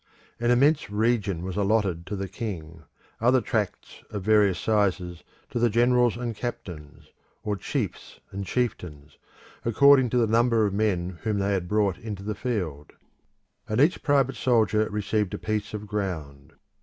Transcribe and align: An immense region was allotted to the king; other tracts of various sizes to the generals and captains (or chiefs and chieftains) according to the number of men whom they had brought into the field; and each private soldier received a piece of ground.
An 0.39 0.49
immense 0.49 0.89
region 0.89 1.43
was 1.45 1.55
allotted 1.55 2.07
to 2.07 2.15
the 2.15 2.27
king; 2.27 2.81
other 3.19 3.39
tracts 3.39 4.01
of 4.09 4.23
various 4.23 4.57
sizes 4.57 5.23
to 5.51 5.59
the 5.59 5.69
generals 5.69 6.17
and 6.17 6.35
captains 6.35 7.11
(or 7.43 7.55
chiefs 7.55 8.19
and 8.31 8.43
chieftains) 8.43 9.19
according 9.63 10.09
to 10.09 10.17
the 10.17 10.25
number 10.25 10.65
of 10.65 10.73
men 10.73 11.19
whom 11.21 11.37
they 11.37 11.53
had 11.53 11.67
brought 11.67 11.99
into 11.99 12.23
the 12.23 12.33
field; 12.33 12.93
and 13.69 13.79
each 13.79 14.01
private 14.01 14.37
soldier 14.37 14.89
received 14.89 15.35
a 15.35 15.37
piece 15.37 15.71
of 15.71 15.85
ground. 15.85 16.53